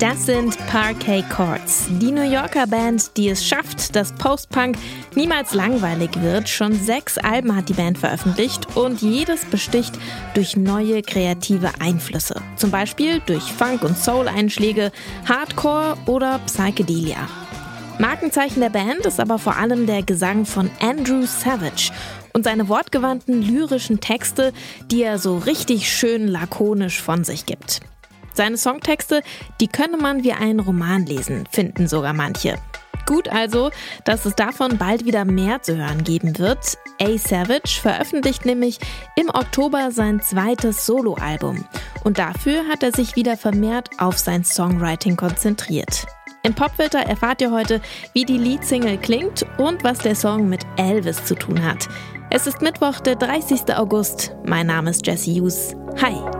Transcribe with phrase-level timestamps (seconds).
[0.00, 4.76] Das sind Parquet Courts, die New Yorker Band, die es schafft, dass Post-Punk
[5.14, 6.48] niemals langweilig wird.
[6.48, 9.98] Schon sechs Alben hat die Band veröffentlicht und jedes besticht
[10.34, 12.40] durch neue kreative Einflüsse.
[12.56, 14.92] Zum Beispiel durch Funk- und Soul-Einschläge,
[15.28, 17.28] Hardcore oder Psychedelia.
[17.98, 21.92] Markenzeichen der Band ist aber vor allem der Gesang von Andrew Savage
[22.32, 24.52] und seine wortgewandten lyrischen Texte,
[24.90, 27.80] die er so richtig schön lakonisch von sich gibt.
[28.32, 29.22] Seine Songtexte,
[29.60, 32.56] die könne man wie einen Roman lesen, finden sogar manche.
[33.10, 33.72] Gut also,
[34.04, 36.78] dass es davon bald wieder mehr zu hören geben wird.
[37.02, 38.78] A Savage veröffentlicht nämlich
[39.16, 41.64] im Oktober sein zweites Soloalbum
[42.04, 46.06] und dafür hat er sich wieder vermehrt auf sein Songwriting konzentriert.
[46.44, 47.80] Im Popfilter erfahrt ihr heute,
[48.12, 51.88] wie die Leadsingle klingt und was der Song mit Elvis zu tun hat.
[52.30, 53.74] Es ist Mittwoch, der 30.
[53.76, 54.36] August.
[54.46, 55.74] Mein Name ist Jesse Hughes.
[56.00, 56.39] Hi.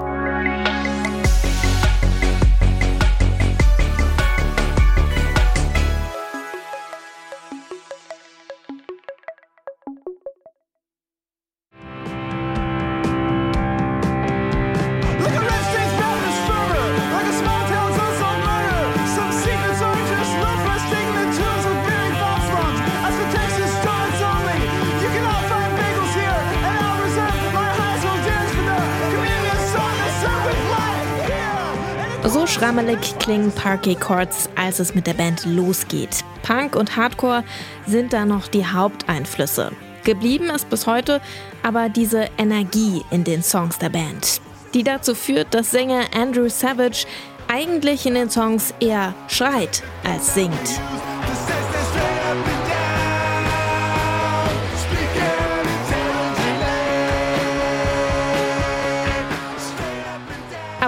[32.25, 36.23] So schrammelig klingen Parquet Chords, als es mit der Band losgeht.
[36.43, 37.45] Punk und Hardcore
[37.87, 39.73] sind da noch die Haupteinflüsse.
[40.05, 41.21] Geblieben ist bis heute
[41.63, 44.41] aber diese Energie in den Songs der Band,
[44.75, 47.07] die dazu führt, dass Sänger Andrew Savage
[47.49, 50.81] eigentlich in den Songs eher schreit als singt.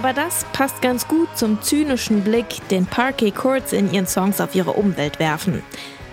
[0.03, 4.57] Aber das passt ganz gut zum zynischen Blick, den Parquet Courts in ihren Songs auf
[4.57, 5.63] ihre Umwelt werfen.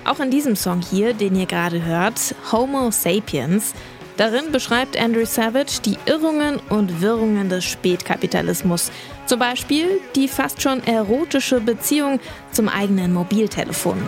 [0.05, 3.73] Auch in diesem Song hier, den ihr gerade hört, Homo Sapiens,
[4.16, 8.91] darin beschreibt Andrew Savage die Irrungen und Wirrungen des Spätkapitalismus.
[9.25, 12.19] Zum Beispiel die fast schon erotische Beziehung
[12.51, 14.07] zum eigenen Mobiltelefon.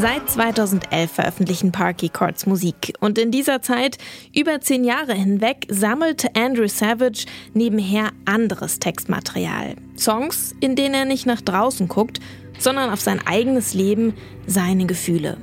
[0.00, 3.98] Seit 2011 veröffentlichen Parky Chords Musik und in dieser Zeit,
[4.32, 9.74] über zehn Jahre hinweg, sammelte Andrew Savage nebenher anderes Textmaterial.
[9.96, 12.20] Songs, in denen er nicht nach draußen guckt,
[12.60, 14.14] sondern auf sein eigenes Leben,
[14.46, 15.36] seine Gefühle.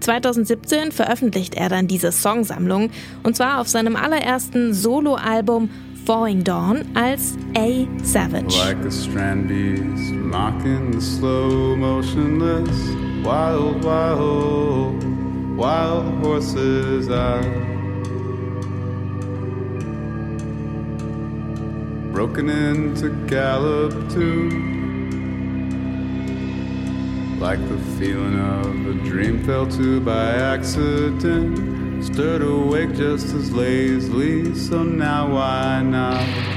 [0.00, 2.90] 2017 veröffentlicht er dann diese Songsammlung
[3.22, 5.70] und zwar auf seinem allerersten Soloalbum
[6.04, 8.54] Falling Dawn als A Savage.
[8.58, 8.76] Like
[13.22, 17.42] wild, wild, wild horses are
[22.12, 24.48] broken into gallop too.
[27.38, 34.54] Like the feeling of a dream fell to by accident, stirred awake just as lazily.
[34.54, 36.55] So now why not?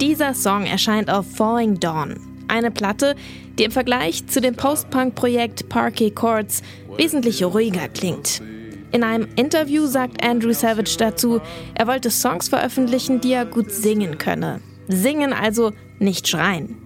[0.00, 2.16] Dieser Song erscheint auf Falling Dawn,
[2.48, 3.14] eine Platte,
[3.58, 6.62] die im Vergleich zu dem Post-Punk-Projekt Parquet Chords
[6.96, 8.42] wesentlich ruhiger klingt.
[8.92, 11.40] In einem Interview sagt Andrew Savage dazu,
[11.74, 14.60] er wollte Songs veröffentlichen, die er gut singen könne.
[14.88, 16.76] Singen also, nicht schreien.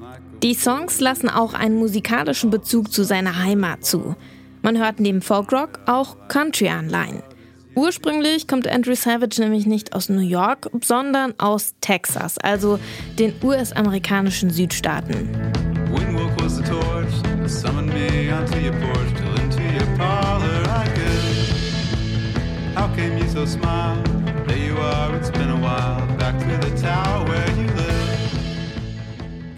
[0.43, 4.17] Die Songs lassen auch einen musikalischen Bezug zu seiner Heimat zu.
[4.63, 7.23] Man hört neben Folkrock auch Country-Anleihen.
[7.75, 12.79] Ursprünglich kommt Andrew Savage nämlich nicht aus New York, sondern aus Texas, also
[13.19, 15.31] den US-amerikanischen Südstaaten.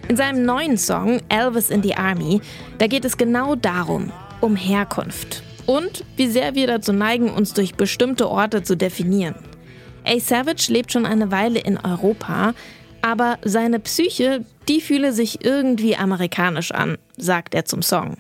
[0.08, 2.40] In seinem neuen Song Elvis in the Army,
[2.78, 7.75] da geht es genau darum, um Herkunft und wie sehr wir dazu neigen, uns durch
[7.75, 9.37] bestimmte Orte zu definieren.
[10.05, 12.55] A Savage lebt schon eine Weile in Europa,
[13.02, 18.16] aber seine Psyche, die fühle sich irgendwie amerikanisch an, sagt er zum Song.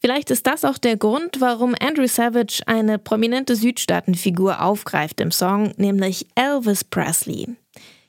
[0.00, 5.72] Vielleicht ist das auch der Grund, warum Andrew Savage eine prominente Südstaatenfigur aufgreift im Song,
[5.78, 7.48] nämlich Elvis Presley.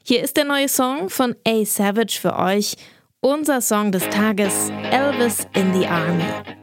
[0.03, 2.75] Hier ist der neue Song von A Savage für euch
[3.19, 6.56] Unser Song des Tages Elvis in the Army.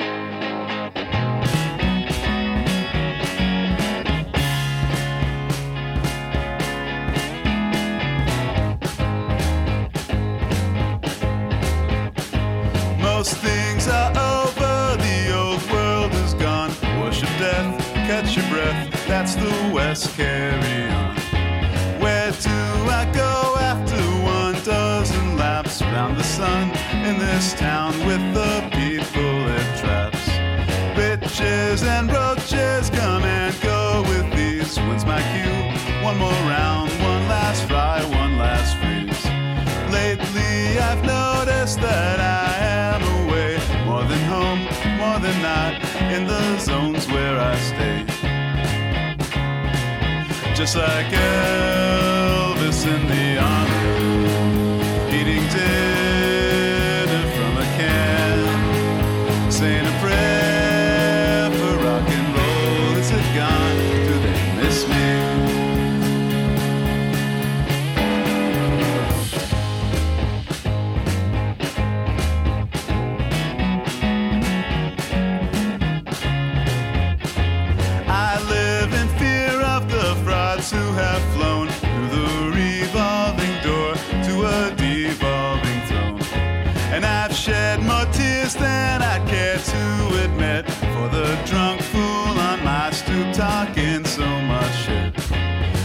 [19.14, 20.90] That's the West, carry.
[22.02, 22.61] Where do
[23.00, 24.00] I go after
[24.40, 26.62] one dozen laps round the sun
[27.08, 30.25] in this town with the people it traps?
[30.99, 34.76] Bitches and roaches come and go with these.
[34.78, 36.05] When's my cue?
[36.05, 39.25] One more round, one last fry, one last freeze.
[39.93, 42.13] Lately I've noticed that
[50.64, 61.76] Just like Elvis in the army, eating dinner from a can, saying a prayer for
[61.84, 62.96] rock and roll.
[62.96, 63.73] Is it gone?
[80.94, 83.94] Have flown through the revolving door
[84.26, 86.20] to a devolving throne.
[86.94, 92.62] And I've shed more tears than I care to admit for the drunk fool on
[92.62, 95.12] my stoop talking so much shit.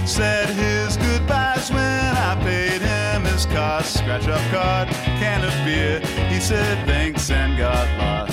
[0.08, 3.98] Said his goodbyes when I paid him his cost.
[3.98, 4.90] Scratch off card,
[5.20, 6.00] can of beer.
[6.30, 8.29] He said thanks and got lost.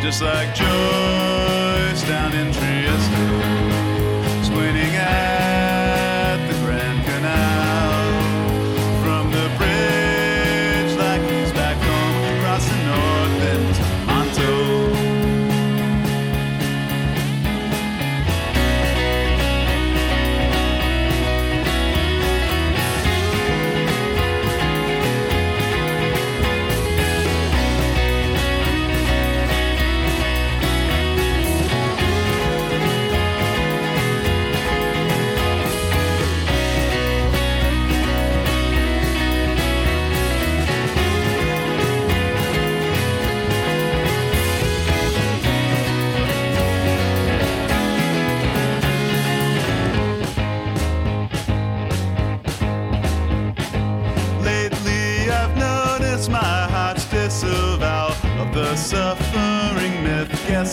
[0.00, 3.57] Just like Joyce down in Trieste,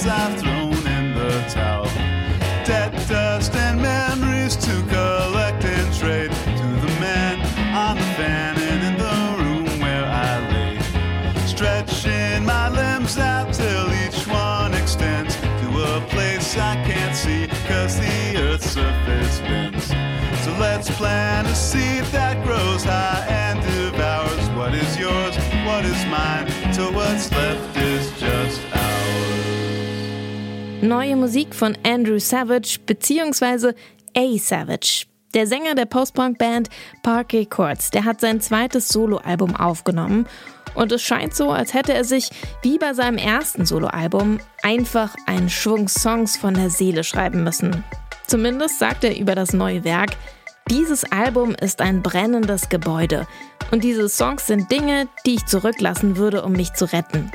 [0.08, 1.86] I've thrown in the towel.
[2.64, 7.40] Debt, dust, and memories to collect and trade to the man
[7.76, 11.48] on the fan and in the room where I lay.
[11.48, 18.00] Stretching my limbs out till each one extends to a place I can't see, cause
[18.00, 19.88] the earth's surface bends.
[20.44, 25.36] So let's plant a seed that grows high and devours what is yours,
[25.66, 28.45] what is mine, till what's left is just.
[30.86, 33.74] Neue Musik von Andrew Savage bzw.
[34.16, 35.08] A Savage.
[35.34, 36.70] Der Sänger der Post-Punk-Band
[37.02, 40.28] Parquet Courts, der hat sein zweites Soloalbum aufgenommen
[40.76, 42.30] und es scheint so, als hätte er sich,
[42.62, 47.84] wie bei seinem ersten Soloalbum, einfach einen Schwung Songs von der Seele schreiben müssen.
[48.28, 50.12] Zumindest sagt er über das neue Werk,
[50.70, 53.26] dieses Album ist ein brennendes Gebäude
[53.72, 57.32] und diese Songs sind Dinge, die ich zurücklassen würde, um mich zu retten.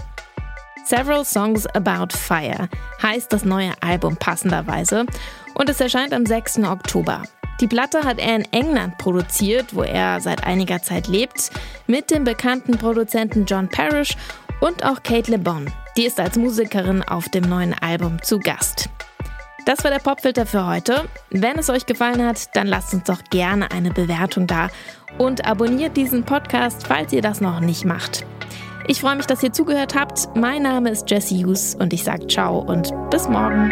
[0.84, 2.68] Several Songs About Fire
[3.02, 5.06] heißt das neue Album passenderweise
[5.54, 6.60] und es erscheint am 6.
[6.60, 7.22] Oktober.
[7.60, 11.50] Die Platte hat er in England produziert, wo er seit einiger Zeit lebt,
[11.86, 14.16] mit dem bekannten Produzenten John Parrish
[14.60, 15.70] und auch Kate LeBon.
[15.96, 18.88] Die ist als Musikerin auf dem neuen Album zu Gast.
[19.66, 21.04] Das war der Popfilter für heute.
[21.28, 24.70] Wenn es euch gefallen hat, dann lasst uns doch gerne eine Bewertung da
[25.18, 28.24] und abonniert diesen Podcast, falls ihr das noch nicht macht.
[28.86, 30.28] Ich freue mich, dass ihr zugehört habt.
[30.34, 33.70] Mein Name ist Jesse Hughes und ich sage ciao und bis morgen.